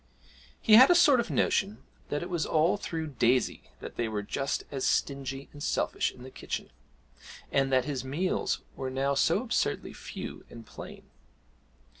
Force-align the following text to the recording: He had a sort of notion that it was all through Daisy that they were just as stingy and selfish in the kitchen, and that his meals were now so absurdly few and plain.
He 0.59 0.73
had 0.77 0.89
a 0.89 0.95
sort 0.95 1.19
of 1.19 1.29
notion 1.29 1.83
that 2.09 2.23
it 2.23 2.29
was 2.31 2.43
all 2.43 2.75
through 2.75 3.05
Daisy 3.05 3.69
that 3.81 3.97
they 3.97 4.07
were 4.07 4.23
just 4.23 4.63
as 4.71 4.83
stingy 4.83 5.47
and 5.53 5.61
selfish 5.61 6.11
in 6.11 6.23
the 6.23 6.31
kitchen, 6.31 6.71
and 7.51 7.71
that 7.71 7.85
his 7.85 8.03
meals 8.03 8.61
were 8.75 8.89
now 8.89 9.13
so 9.13 9.43
absurdly 9.43 9.93
few 9.93 10.43
and 10.49 10.65
plain. 10.65 11.03